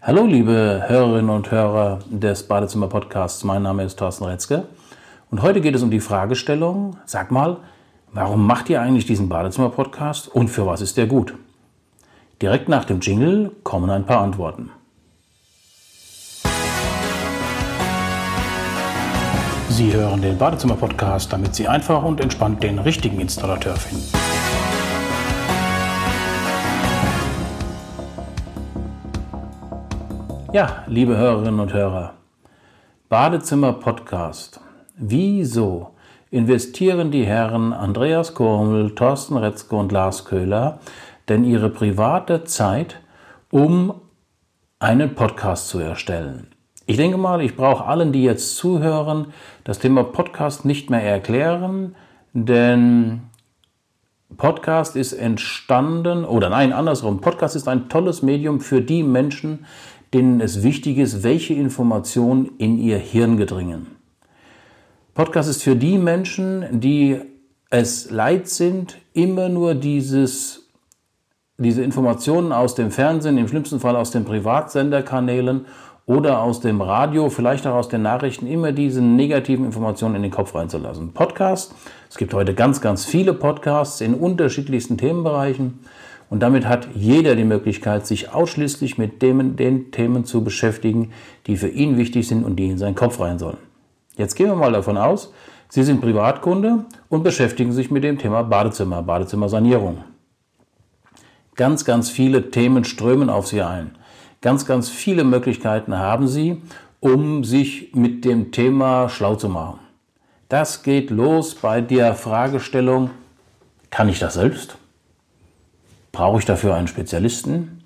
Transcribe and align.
Hallo, 0.00 0.26
liebe 0.26 0.84
Hörerinnen 0.86 1.28
und 1.28 1.50
Hörer 1.50 1.98
des 2.08 2.44
Badezimmer 2.44 2.86
Podcasts. 2.86 3.42
Mein 3.42 3.64
Name 3.64 3.82
ist 3.82 3.98
Thorsten 3.98 4.26
Retzke 4.26 4.68
und 5.28 5.42
heute 5.42 5.60
geht 5.60 5.74
es 5.74 5.82
um 5.82 5.90
die 5.90 5.98
Fragestellung: 5.98 6.96
Sag 7.04 7.32
mal, 7.32 7.56
warum 8.12 8.46
macht 8.46 8.70
ihr 8.70 8.80
eigentlich 8.80 9.06
diesen 9.06 9.28
Badezimmer 9.28 9.70
Podcast 9.70 10.28
und 10.28 10.50
für 10.50 10.64
was 10.66 10.82
ist 10.82 10.98
der 10.98 11.08
gut? 11.08 11.34
Direkt 12.40 12.68
nach 12.68 12.84
dem 12.84 13.00
Jingle 13.00 13.50
kommen 13.64 13.90
ein 13.90 14.06
paar 14.06 14.20
Antworten. 14.20 14.70
Sie 19.68 19.92
hören 19.92 20.22
den 20.22 20.38
Badezimmer 20.38 20.76
Podcast, 20.76 21.32
damit 21.32 21.56
Sie 21.56 21.66
einfach 21.66 22.04
und 22.04 22.20
entspannt 22.20 22.62
den 22.62 22.78
richtigen 22.78 23.18
Installateur 23.18 23.74
finden. 23.74 24.37
Ja, 30.58 30.82
liebe 30.88 31.16
Hörerinnen 31.16 31.60
und 31.60 31.72
Hörer, 31.72 32.14
Badezimmer 33.08 33.74
Podcast. 33.74 34.60
Wieso 34.96 35.90
investieren 36.32 37.12
die 37.12 37.24
Herren 37.24 37.72
Andreas 37.72 38.34
Kormel, 38.34 38.92
Thorsten 38.96 39.36
Retzke 39.36 39.76
und 39.76 39.92
Lars 39.92 40.24
Köhler 40.24 40.80
denn 41.28 41.44
ihre 41.44 41.70
private 41.70 42.42
Zeit, 42.42 42.98
um 43.52 43.94
einen 44.80 45.14
Podcast 45.14 45.68
zu 45.68 45.78
erstellen? 45.78 46.48
Ich 46.86 46.96
denke 46.96 47.18
mal, 47.18 47.40
ich 47.40 47.54
brauche 47.54 47.84
allen, 47.84 48.10
die 48.10 48.24
jetzt 48.24 48.56
zuhören, 48.56 49.26
das 49.62 49.78
Thema 49.78 50.02
Podcast 50.02 50.64
nicht 50.64 50.90
mehr 50.90 51.04
erklären, 51.04 51.94
denn 52.32 53.20
Podcast 54.36 54.96
ist 54.96 55.12
entstanden, 55.12 56.24
oder 56.24 56.50
nein, 56.50 56.72
andersrum, 56.72 57.20
Podcast 57.20 57.56
ist 57.56 57.68
ein 57.68 57.88
tolles 57.88 58.22
Medium 58.22 58.60
für 58.60 58.82
die 58.82 59.02
Menschen, 59.02 59.64
denen 60.14 60.40
es 60.40 60.62
wichtig 60.62 60.98
ist, 60.98 61.22
welche 61.22 61.54
Informationen 61.54 62.50
in 62.58 62.78
ihr 62.78 62.98
Hirn 62.98 63.36
gedringen. 63.36 63.86
Podcast 65.14 65.50
ist 65.50 65.62
für 65.62 65.76
die 65.76 65.98
Menschen, 65.98 66.80
die 66.80 67.20
es 67.70 68.10
leid 68.10 68.48
sind, 68.48 68.98
immer 69.12 69.48
nur 69.48 69.74
dieses, 69.74 70.68
diese 71.58 71.82
Informationen 71.82 72.52
aus 72.52 72.74
dem 72.74 72.90
Fernsehen, 72.90 73.36
im 73.36 73.48
schlimmsten 73.48 73.80
Fall 73.80 73.96
aus 73.96 74.10
den 74.10 74.24
Privatsenderkanälen 74.24 75.66
oder 76.06 76.40
aus 76.40 76.60
dem 76.60 76.80
Radio, 76.80 77.28
vielleicht 77.28 77.66
auch 77.66 77.74
aus 77.74 77.88
den 77.88 78.00
Nachrichten, 78.00 78.46
immer 78.46 78.72
diese 78.72 79.02
negativen 79.02 79.66
Informationen 79.66 80.14
in 80.14 80.22
den 80.22 80.30
Kopf 80.30 80.54
reinzulassen. 80.54 81.12
Podcast, 81.12 81.74
es 82.08 82.16
gibt 82.16 82.32
heute 82.32 82.54
ganz, 82.54 82.80
ganz 82.80 83.04
viele 83.04 83.34
Podcasts 83.34 84.00
in 84.00 84.14
unterschiedlichsten 84.14 84.96
Themenbereichen. 84.96 85.80
Und 86.30 86.40
damit 86.40 86.66
hat 86.66 86.88
jeder 86.94 87.34
die 87.34 87.44
Möglichkeit, 87.44 88.06
sich 88.06 88.32
ausschließlich 88.34 88.98
mit 88.98 89.22
dem, 89.22 89.56
den 89.56 89.90
Themen 89.90 90.24
zu 90.24 90.44
beschäftigen, 90.44 91.12
die 91.46 91.56
für 91.56 91.68
ihn 91.68 91.96
wichtig 91.96 92.28
sind 92.28 92.44
und 92.44 92.56
die 92.56 92.68
in 92.68 92.78
seinen 92.78 92.94
Kopf 92.94 93.18
rein 93.20 93.38
sollen. 93.38 93.56
Jetzt 94.16 94.34
gehen 94.34 94.48
wir 94.48 94.56
mal 94.56 94.72
davon 94.72 94.98
aus, 94.98 95.32
Sie 95.70 95.82
sind 95.82 96.00
Privatkunde 96.00 96.86
und 97.10 97.22
beschäftigen 97.22 97.72
sich 97.72 97.90
mit 97.90 98.02
dem 98.02 98.18
Thema 98.18 98.42
Badezimmer, 98.42 99.02
Badezimmersanierung. 99.02 100.02
Ganz, 101.56 101.84
ganz 101.84 102.08
viele 102.08 102.50
Themen 102.50 102.84
strömen 102.84 103.28
auf 103.28 103.46
Sie 103.46 103.60
ein. 103.60 103.90
Ganz, 104.40 104.64
ganz 104.64 104.88
viele 104.88 105.24
Möglichkeiten 105.24 105.98
haben 105.98 106.26
Sie, 106.26 106.62
um 107.00 107.44
sich 107.44 107.94
mit 107.94 108.24
dem 108.24 108.50
Thema 108.50 109.08
schlau 109.08 109.34
zu 109.34 109.48
machen. 109.48 109.80
Das 110.48 110.82
geht 110.82 111.10
los 111.10 111.54
bei 111.54 111.80
der 111.82 112.14
Fragestellung, 112.14 113.10
kann 113.90 114.08
ich 114.08 114.18
das 114.18 114.34
selbst? 114.34 114.78
Brauche 116.18 116.40
ich 116.40 116.46
dafür 116.46 116.74
einen 116.74 116.88
Spezialisten? 116.88 117.84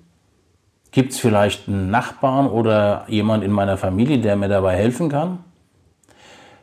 Gibt 0.89 1.11
es 1.11 1.19
vielleicht 1.19 1.67
einen 1.67 1.91
Nachbarn 1.91 2.47
oder 2.47 3.05
jemand 3.07 3.43
in 3.43 3.51
meiner 3.51 3.77
Familie, 3.77 4.17
der 4.17 4.35
mir 4.35 4.47
dabei 4.47 4.75
helfen 4.75 5.07
kann? 5.07 5.43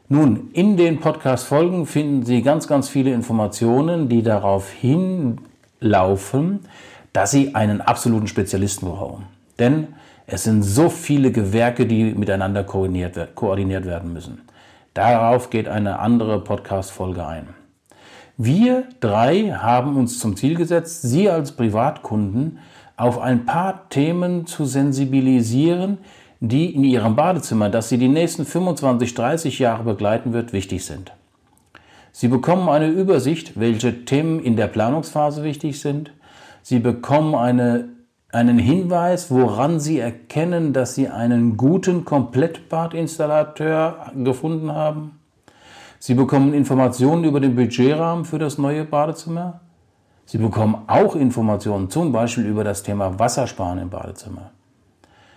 Nun, 0.08 0.50
in 0.52 0.76
den 0.76 0.98
Podcast-Folgen 0.98 1.86
finden 1.86 2.24
Sie 2.24 2.42
ganz, 2.42 2.66
ganz 2.66 2.88
viele 2.88 3.12
Informationen, 3.12 4.08
die 4.08 4.24
darauf 4.24 4.68
hinlaufen, 4.72 6.58
dass 7.12 7.30
Sie 7.30 7.54
einen 7.54 7.80
absoluten 7.80 8.26
Spezialisten 8.26 8.88
brauchen. 8.88 9.26
Denn 9.60 9.94
es 10.26 10.42
sind 10.42 10.64
so 10.64 10.88
viele 10.88 11.30
Gewerke, 11.30 11.86
die 11.86 12.14
miteinander 12.14 12.64
koordiniert, 12.64 13.36
koordiniert 13.36 13.86
werden 13.86 14.12
müssen. 14.12 14.40
Darauf 14.92 15.50
geht 15.50 15.68
eine 15.68 16.00
andere 16.00 16.42
Podcast-Folge 16.42 17.24
ein. 17.24 17.59
Wir 18.42 18.84
drei 19.00 19.50
haben 19.50 19.98
uns 19.98 20.18
zum 20.18 20.34
Ziel 20.34 20.54
gesetzt, 20.54 21.02
Sie 21.02 21.28
als 21.28 21.52
Privatkunden 21.52 22.56
auf 22.96 23.18
ein 23.18 23.44
paar 23.44 23.90
Themen 23.90 24.46
zu 24.46 24.64
sensibilisieren, 24.64 25.98
die 26.40 26.74
in 26.74 26.82
Ihrem 26.82 27.16
Badezimmer, 27.16 27.68
das 27.68 27.90
Sie 27.90 27.98
die 27.98 28.08
nächsten 28.08 28.46
25, 28.46 29.12
30 29.12 29.58
Jahre 29.58 29.84
begleiten 29.84 30.32
wird, 30.32 30.54
wichtig 30.54 30.86
sind. 30.86 31.12
Sie 32.12 32.28
bekommen 32.28 32.70
eine 32.70 32.88
Übersicht, 32.88 33.60
welche 33.60 34.06
Themen 34.06 34.40
in 34.40 34.56
der 34.56 34.68
Planungsphase 34.68 35.44
wichtig 35.44 35.78
sind. 35.78 36.10
Sie 36.62 36.78
bekommen 36.78 37.34
eine, 37.34 37.90
einen 38.32 38.58
Hinweis, 38.58 39.30
woran 39.30 39.80
Sie 39.80 39.98
erkennen, 39.98 40.72
dass 40.72 40.94
Sie 40.94 41.08
einen 41.08 41.58
guten 41.58 42.06
Komplettbadinstallateur 42.06 44.12
gefunden 44.14 44.72
haben. 44.72 45.19
Sie 46.02 46.14
bekommen 46.14 46.54
Informationen 46.54 47.24
über 47.24 47.40
den 47.40 47.54
Budgetrahmen 47.54 48.24
für 48.24 48.38
das 48.38 48.56
neue 48.56 48.86
Badezimmer. 48.86 49.60
Sie 50.24 50.38
bekommen 50.38 50.76
auch 50.86 51.14
Informationen 51.14 51.90
zum 51.90 52.10
Beispiel 52.10 52.46
über 52.46 52.64
das 52.64 52.82
Thema 52.82 53.18
Wassersparen 53.18 53.78
im 53.78 53.90
Badezimmer. 53.90 54.50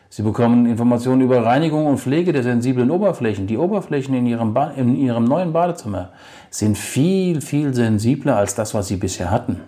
Sie 0.08 0.22
bekommen 0.22 0.66
Informationen 0.66 1.20
über 1.20 1.44
Reinigung 1.44 1.86
und 1.86 1.98
Pflege 1.98 2.32
der 2.32 2.44
sensiblen 2.44 2.92
Oberflächen. 2.92 3.46
Die 3.46 3.58
Oberflächen 3.58 4.14
in 4.14 4.26
ihrem, 4.26 4.56
in 4.78 4.96
ihrem 4.96 5.26
neuen 5.26 5.52
Badezimmer 5.52 6.12
sind 6.50 6.78
viel, 6.78 7.42
viel 7.42 7.74
sensibler 7.74 8.38
als 8.38 8.56
das, 8.56 8.74
was 8.74 8.88
sie 8.88 8.96
bisher 8.96 9.32
hatten. 9.32 9.60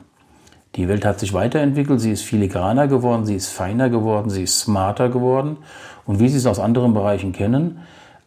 Die 0.76 0.88
Welt 0.88 1.04
hat 1.04 1.20
sich 1.20 1.34
weiterentwickelt, 1.34 2.00
sie 2.00 2.12
ist 2.12 2.22
filigraner 2.22 2.88
geworden, 2.88 3.26
sie 3.26 3.36
ist 3.36 3.50
feiner 3.50 3.90
geworden, 3.90 4.30
sie 4.30 4.44
ist 4.44 4.62
smarter 4.62 5.10
geworden. 5.10 5.58
Und 6.06 6.22
wie 6.22 6.30
Sie 6.30 6.38
es 6.38 6.46
aus 6.46 6.60
anderen 6.60 6.94
Bereichen 6.94 7.34
kennen, 7.34 7.80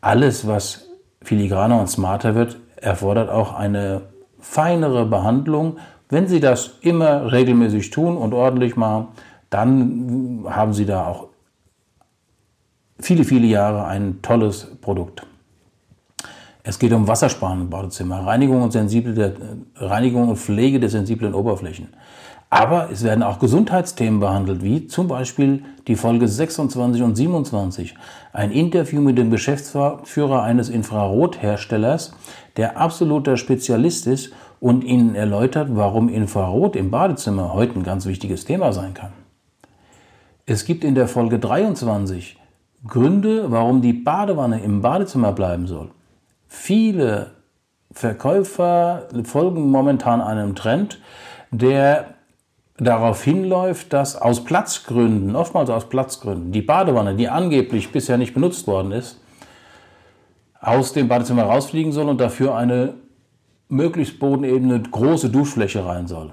alles, 0.03 0.47
was 0.47 0.88
filigraner 1.23 1.81
und 1.81 1.89
smarter 1.89 2.35
wird, 2.35 2.59
erfordert 2.77 3.31
auch 3.31 3.55
eine 3.55 4.03
feinere 4.39 5.07
Behandlung. 5.07 5.79
Wenn 6.09 6.27
Sie 6.27 6.41
das 6.41 6.79
immer 6.81 7.33
regelmäßig 7.33 7.91
tun 7.91 8.17
und 8.17 8.33
ordentlich 8.35 8.77
machen, 8.77 9.09
dann 9.51 10.45
haben 10.49 10.73
Sie 10.73 10.87
da 10.87 11.07
auch 11.07 11.29
viele, 12.99 13.25
viele 13.25 13.47
Jahre 13.47 13.87
ein 13.87 14.23
tolles 14.23 14.67
Produkt. 14.81 15.27
Es 16.63 16.79
geht 16.79 16.93
um 16.93 17.09
Wassersparen 17.09 17.63
im 17.63 17.71
Badezimmer, 17.71 18.27
Reinigung 18.27 18.63
und, 18.63 18.73
sensible, 18.73 19.35
Reinigung 19.77 20.29
und 20.29 20.37
Pflege 20.37 20.79
der 20.79 20.91
sensiblen 20.91 21.33
Oberflächen. 21.33 21.89
Aber 22.51 22.89
es 22.91 23.05
werden 23.05 23.23
auch 23.23 23.39
Gesundheitsthemen 23.41 24.21
behandelt, 24.21 24.63
wie 24.63 24.87
zum 24.87 25.07
Beispiel 25.07 25.65
die 25.87 25.97
Folge 25.97 26.27
26 26.27 27.03
und 27.03 27.15
27. 27.15 27.95
Ein 28.33 28.53
Interview 28.53 29.03
mit 29.03 29.19
dem 29.19 29.31
Geschäftsführer 29.31 30.43
eines 30.43 30.71
Infrarotherstellers, 30.71 32.13
der 32.57 32.79
absoluter 32.79 33.37
Spezialist 33.37 34.07
ist 34.07 34.33
und 34.61 34.83
Ihnen 34.83 35.15
erläutert, 35.15 35.69
warum 35.73 36.09
Infrarot 36.09 36.75
im 36.75 36.91
Badezimmer 36.91 37.53
heute 37.53 37.79
ein 37.79 37.83
ganz 37.83 38.07
wichtiges 38.07 38.47
Thema 38.47 38.73
sein 38.73 38.95
kann. 38.95 39.13
Es 40.47 40.65
gibt 40.65 40.85
in 40.85 40.95
der 40.95 41.07
Folge 41.07 41.39
23 41.39 42.39
Gründe, 42.87 43.51
warum 43.51 43.83
die 43.83 43.93
Badewanne 43.93 44.63
im 44.63 44.81
Badezimmer 44.81 45.33
bleiben 45.33 45.67
soll. 45.67 45.91
Viele 46.47 47.33
Verkäufer 47.93 49.09
folgen 49.25 49.71
momentan 49.71 50.23
einem 50.23 50.55
Trend, 50.55 51.01
der 51.51 52.15
darauf 52.79 53.23
hinläuft, 53.25 53.93
dass 53.93 54.17
aus 54.17 54.45
Platzgründen, 54.45 55.35
oftmals 55.35 55.71
aus 55.71 55.89
Platzgründen, 55.89 56.53
die 56.53 56.63
Badewanne, 56.63 57.15
die 57.15 57.29
angeblich 57.29 57.91
bisher 57.93 58.19
nicht 58.19 58.35
benutzt 58.35 58.67
worden 58.67 58.93
ist, 58.93 59.21
aus 60.61 60.93
dem 60.93 61.09
Badezimmer 61.09 61.45
rausfliegen 61.45 61.93
soll 61.93 62.09
und 62.09 62.21
dafür 62.21 62.55
eine 62.55 62.95
möglichst 63.69 64.19
bodenebene 64.19 64.81
große 64.81 65.31
Duschfläche 65.31 65.85
rein 65.85 66.07
soll. 66.07 66.33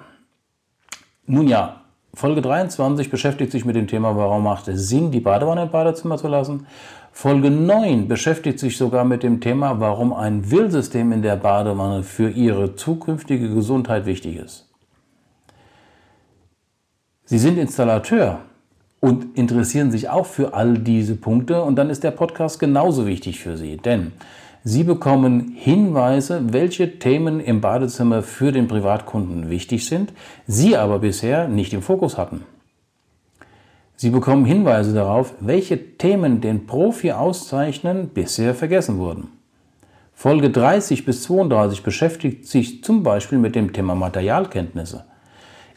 Nun 1.25 1.47
ja, 1.47 1.81
Folge 2.13 2.41
23 2.41 3.09
beschäftigt 3.09 3.51
sich 3.51 3.65
mit 3.65 3.75
dem 3.75 3.87
Thema, 3.87 4.15
warum 4.15 4.43
macht 4.43 4.67
es 4.67 4.87
Sinn, 4.87 5.11
die 5.11 5.19
Badewanne 5.19 5.63
im 5.63 5.69
Badezimmer 5.69 6.17
zu 6.17 6.27
lassen. 6.27 6.65
Folge 7.11 7.49
9 7.49 8.07
beschäftigt 8.07 8.59
sich 8.59 8.77
sogar 8.77 9.03
mit 9.03 9.23
dem 9.23 9.41
Thema, 9.41 9.79
warum 9.79 10.13
ein 10.13 10.49
Willsystem 10.49 11.11
in 11.11 11.21
der 11.21 11.35
Badewanne 11.35 12.03
für 12.03 12.29
Ihre 12.29 12.75
zukünftige 12.75 13.53
Gesundheit 13.53 14.05
wichtig 14.05 14.37
ist. 14.37 14.64
Sie 17.27 17.39
sind 17.39 17.57
Installateur 17.57 18.41
und 18.99 19.35
interessieren 19.35 19.89
sich 19.89 20.09
auch 20.09 20.27
für 20.27 20.53
all 20.53 20.77
diese 20.77 21.15
Punkte 21.15 21.63
und 21.63 21.75
dann 21.75 21.89
ist 21.89 22.03
der 22.03 22.11
Podcast 22.11 22.59
genauso 22.59 23.07
wichtig 23.07 23.39
für 23.39 23.57
Sie, 23.57 23.77
denn 23.77 24.11
Sie 24.63 24.83
bekommen 24.83 25.53
Hinweise, 25.55 26.53
welche 26.53 26.99
Themen 26.99 27.39
im 27.39 27.61
Badezimmer 27.61 28.21
für 28.21 28.51
den 28.51 28.67
Privatkunden 28.67 29.49
wichtig 29.49 29.87
sind, 29.87 30.13
Sie 30.45 30.77
aber 30.77 30.99
bisher 30.99 31.47
nicht 31.47 31.73
im 31.73 31.81
Fokus 31.81 32.17
hatten. 32.17 32.43
Sie 33.95 34.11
bekommen 34.11 34.45
Hinweise 34.45 34.93
darauf, 34.93 35.33
welche 35.39 35.97
Themen 35.97 36.41
den 36.41 36.67
Profi 36.67 37.11
auszeichnen, 37.11 38.09
bisher 38.09 38.53
vergessen 38.53 38.97
wurden. 38.99 39.29
Folge 40.13 40.51
30 40.51 41.05
bis 41.05 41.23
32 41.23 41.81
beschäftigt 41.81 42.47
sich 42.47 42.83
zum 42.83 43.01
Beispiel 43.01 43.39
mit 43.39 43.55
dem 43.55 43.73
Thema 43.73 43.95
Materialkenntnisse. 43.95 45.05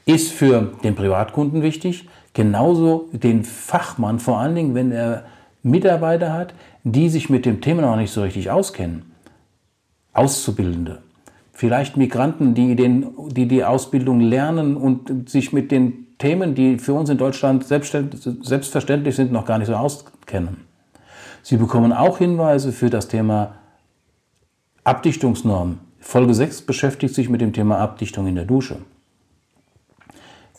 Ist 0.09 0.33
für 0.33 0.73
den 0.83 0.95
Privatkunden 0.95 1.61
wichtig, 1.61 2.09
genauso 2.33 3.11
den 3.13 3.45
Fachmann, 3.45 4.19
vor 4.19 4.39
allen 4.39 4.55
Dingen, 4.55 4.75
wenn 4.75 4.91
er 4.91 5.27
Mitarbeiter 5.63 6.33
hat, 6.33 6.55
die 6.83 7.11
sich 7.11 7.29
mit 7.29 7.45
dem 7.45 7.61
Thema 7.61 7.83
noch 7.83 7.97
nicht 7.97 8.11
so 8.11 8.23
richtig 8.23 8.51
auskennen. 8.51 9.03
Auszubildende. 10.15 11.03
Vielleicht 11.53 11.99
Migranten, 11.99 12.55
die, 12.55 12.75
den, 12.75 13.09
die 13.33 13.49
die 13.49 13.65
Ausbildung 13.65 14.23
lernen 14.23 14.79
und 14.79 15.29
sich 15.29 15.53
mit 15.53 15.71
den 15.71 16.07
Themen, 16.17 16.55
die 16.55 16.79
für 16.79 16.95
uns 16.95 17.11
in 17.11 17.19
Deutschland 17.19 17.67
selbstverständlich 17.67 19.15
sind, 19.15 19.31
noch 19.31 19.45
gar 19.45 19.59
nicht 19.59 19.69
so 19.69 19.75
auskennen. 19.75 20.65
Sie 21.43 21.59
bekommen 21.59 21.93
auch 21.93 22.17
Hinweise 22.17 22.73
für 22.73 22.89
das 22.89 23.09
Thema 23.09 23.57
Abdichtungsnormen. 24.85 25.81
Folge 26.01 26.33
6 26.33 26.63
beschäftigt 26.63 27.15
sich 27.15 27.29
mit 27.29 27.43
dem 27.43 27.53
Thema 27.53 27.77
Abdichtung 27.77 28.27
in 28.27 28.37
der 28.37 28.47
Dusche. 28.47 28.79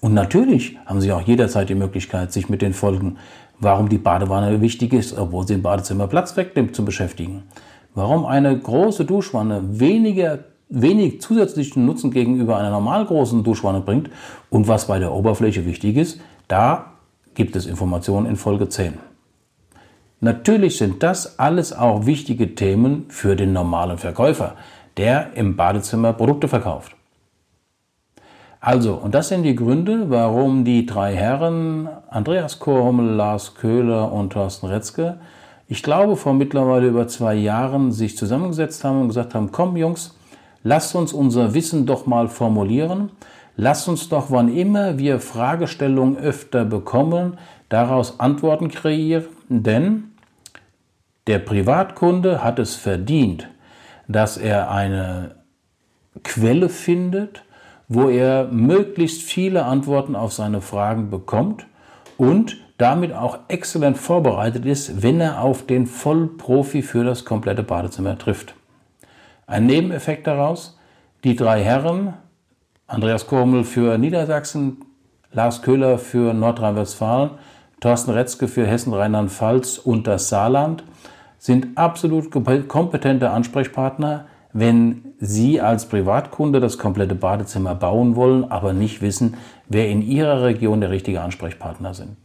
Und 0.02 0.14
natürlich 0.14 0.78
haben 0.86 1.02
Sie 1.02 1.12
auch 1.12 1.22
jederzeit 1.22 1.70
die 1.70 1.76
Möglichkeit, 1.76 2.32
sich 2.32 2.50
mit 2.50 2.62
den 2.62 2.74
Folgen, 2.74 3.18
warum 3.60 3.90
die 3.90 3.98
Badewanne 3.98 4.62
wichtig 4.62 4.94
ist, 4.94 5.18
obwohl 5.18 5.46
sie 5.48 5.56
im 5.56 5.62
Badezimmer 5.62 6.08
Platz 6.08 6.38
wegnimmt, 6.38 6.76
zu 6.76 6.86
beschäftigen. 6.86 7.44
Warum 7.94 8.26
eine 8.26 8.58
große 8.58 9.06
Duschwanne 9.06 9.62
weniger 9.80 10.40
wenig 10.70 11.20
zusätzlichen 11.22 11.86
Nutzen 11.86 12.12
gegenüber 12.12 12.58
einer 12.58 12.70
normal 12.70 13.06
großen 13.06 13.44
Duschwanne 13.44 13.82
bringt 13.82 14.10
und 14.50 14.68
was 14.68 14.88
bei 14.88 15.00
der 15.00 15.12
Oberfläche 15.12 15.66
wichtig 15.66 15.98
ist, 15.98 16.22
da 16.48 16.94
gibt 17.34 17.56
es 17.56 17.66
Informationen 17.66 18.28
in 18.28 18.36
Folge 18.36 18.70
10. 18.70 18.94
Natürlich 20.22 20.78
sind 20.78 21.02
das 21.02 21.40
alles 21.40 21.74
auch 21.74 22.06
wichtige 22.06 22.54
Themen 22.54 23.06
für 23.10 23.36
den 23.36 23.54
normalen 23.54 23.98
Verkäufer, 23.98 24.56
der 24.98 25.34
im 25.34 25.56
Badezimmer 25.56 26.14
Produkte 26.14 26.48
verkauft. 26.48 26.96
Also, 28.62 28.96
und 28.96 29.16
das 29.16 29.30
sind 29.30 29.44
die 29.44 29.56
Gründe, 29.56 30.10
warum 30.10 30.66
die 30.66 30.86
drei 30.86 31.16
Herren, 31.16 31.88
Andreas 32.10 32.60
Korhummel, 32.60 33.16
Lars 33.16 33.56
Köhler 33.56 34.12
und 34.12 34.34
Thorsten 34.34 34.68
Retzke, 34.68 35.20
ich 35.68 35.84
glaube 35.84 36.16
vor 36.16 36.34
mittlerweile 36.34 36.88
über 36.88 37.08
zwei 37.08 37.36
Jahren 37.36 37.92
sich 37.92 38.18
zusammengesetzt 38.18 38.84
haben 38.84 39.02
und 39.02 39.08
gesagt 39.10 39.36
haben, 39.36 39.52
komm 39.52 39.78
Jungs, 39.78 40.16
Lasst 40.64 40.96
uns 40.96 41.14
unser 41.14 41.54
Wissen 41.54 41.86
doch 41.86 42.06
mal 42.06 42.28
formulieren. 42.28 43.12
Lasst 43.56 43.88
uns 43.88 44.10
doch, 44.10 44.30
wann 44.30 44.54
immer 44.54 44.98
wir 44.98 45.20
Fragestellungen 45.20 46.18
öfter 46.18 46.66
bekommen, 46.66 47.38
daraus 47.68 48.20
Antworten 48.20 48.70
kreieren, 48.70 49.26
denn 49.50 50.12
der 51.28 51.40
Privatkunde 51.40 52.44
hat 52.44 52.58
es 52.60 52.76
verdient, 52.76 53.48
dass 54.08 54.38
er 54.38 54.72
eine 54.72 55.36
Quelle 56.24 56.70
findet, 56.70 57.44
wo 57.90 58.08
er 58.08 58.46
möglichst 58.46 59.24
viele 59.24 59.66
Antworten 59.66 60.16
auf 60.16 60.32
seine 60.32 60.62
Fragen 60.62 61.10
bekommt 61.10 61.66
und 62.18 62.58
damit 62.78 63.14
auch 63.14 63.40
exzellent 63.50 63.98
vorbereitet 63.98 64.66
ist, 64.66 65.04
wenn 65.04 65.20
er 65.20 65.42
auf 65.42 65.66
den 65.66 65.88
Vollprofi 65.88 66.82
für 66.82 67.04
das 67.04 67.26
komplette 67.26 67.64
Badezimmer 67.64 68.18
trifft. 68.18 68.54
Ein 69.48 69.66
Nebeneffekt 69.66 70.28
daraus, 70.28 70.78
die 71.24 71.36
drei 71.36 71.62
Herren, 71.62 72.14
Andreas 72.88 73.28
Kormel 73.28 73.64
für 73.64 73.98
Niedersachsen, 73.98 74.86
Lars 75.32 75.62
Köhler 75.62 75.98
für 75.98 76.34
Nordrhein-Westfalen, 76.34 77.32
Thorsten 77.82 78.12
Retzke 78.12 78.48
für 78.48 78.66
Hessen, 78.66 78.94
Rheinland-Pfalz 78.94 79.80
und 79.80 80.06
das 80.06 80.30
Saarland, 80.30 80.84
sind 81.40 81.78
absolut 81.78 82.32
kompetente 82.32 83.30
Ansprechpartner, 83.30 84.26
wenn 84.54 85.14
Sie 85.20 85.62
als 85.62 85.86
Privatkunde 85.86 86.60
das 86.60 86.78
komplette 86.78 87.16
Badezimmer 87.16 87.76
bauen 87.76 88.16
wollen, 88.16 88.50
aber 88.50 88.74
nicht 88.74 89.02
wissen, 89.02 89.36
wer 89.68 89.90
in 89.90 90.02
Ihrer 90.02 90.44
Region 90.44 90.82
der 90.82 90.90
richtige 90.90 91.22
Ansprechpartner 91.22 91.94
sind. 91.94 92.18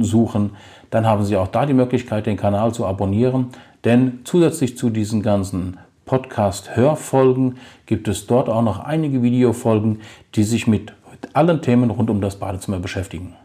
suchen, 0.00 0.50
dann 0.90 1.06
haben 1.06 1.24
Sie 1.24 1.36
auch 1.36 1.46
da 1.46 1.66
die 1.66 1.72
Möglichkeit, 1.72 2.26
den 2.26 2.36
Kanal 2.36 2.74
zu 2.74 2.84
abonnieren. 2.84 3.50
Denn 3.84 4.22
zusätzlich 4.24 4.76
zu 4.76 4.90
diesen 4.90 5.22
ganzen 5.22 5.76
Podcast-Hörfolgen 6.04 7.58
gibt 7.86 8.08
es 8.08 8.26
dort 8.26 8.48
auch 8.48 8.62
noch 8.62 8.80
einige 8.80 9.22
Videofolgen, 9.22 10.00
die 10.34 10.42
sich 10.42 10.66
mit 10.66 10.94
allen 11.32 11.62
Themen 11.62 11.90
rund 11.90 12.10
um 12.10 12.20
das 12.20 12.34
Badezimmer 12.40 12.80
beschäftigen. 12.80 13.36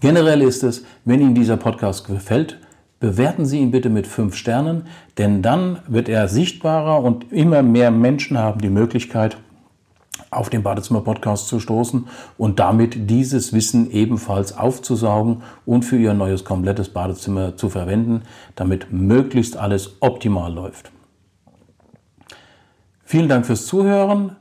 Generell 0.00 0.42
ist 0.42 0.62
es, 0.62 0.84
wenn 1.06 1.22
Ihnen 1.22 1.34
dieser 1.34 1.56
Podcast 1.56 2.06
gefällt, 2.06 2.58
bewerten 3.00 3.46
Sie 3.46 3.60
ihn 3.60 3.70
bitte 3.70 3.88
mit 3.88 4.06
fünf 4.06 4.36
Sternen, 4.36 4.82
denn 5.16 5.40
dann 5.40 5.78
wird 5.88 6.10
er 6.10 6.28
sichtbarer 6.28 7.02
und 7.02 7.32
immer 7.32 7.62
mehr 7.62 7.90
Menschen 7.90 8.36
haben 8.36 8.60
die 8.60 8.68
Möglichkeit, 8.68 9.38
auf 10.30 10.50
den 10.50 10.62
Badezimmer-Podcast 10.62 11.48
zu 11.48 11.60
stoßen 11.60 12.08
und 12.36 12.58
damit 12.58 13.10
dieses 13.10 13.52
Wissen 13.52 13.90
ebenfalls 13.90 14.56
aufzusaugen 14.56 15.42
und 15.64 15.84
für 15.84 15.96
ihr 15.96 16.14
neues 16.14 16.44
komplettes 16.44 16.90
Badezimmer 16.90 17.56
zu 17.56 17.68
verwenden, 17.68 18.22
damit 18.54 18.92
möglichst 18.92 19.56
alles 19.56 19.96
optimal 20.00 20.52
läuft. 20.52 20.90
Vielen 23.04 23.28
Dank 23.28 23.46
fürs 23.46 23.66
Zuhören. 23.66 24.36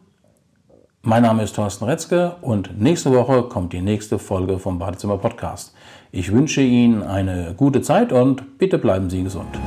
Mein 1.01 1.24
Name 1.24 1.44
ist 1.44 1.56
Thorsten 1.56 1.86
Retzke 1.86 2.36
und 2.41 2.82
nächste 2.82 3.13
Woche 3.13 3.44
kommt 3.44 3.72
die 3.72 3.82
nächste 3.82 4.20
Folge 4.20 4.60
vom 4.60 4.77
Badezimmer 4.77 5.17
Podcast. 5.17 5.74
Ich 6.12 6.34
wünsche 6.34 6.62
Ihnen 6.62 7.01
eine 7.01 7.53
gute 7.56 7.82
Zeit 7.82 8.12
und 8.12 8.58
bitte 8.58 8.77
bleiben 8.77 9.10
Sie 9.10 9.24
gesund. 9.24 9.58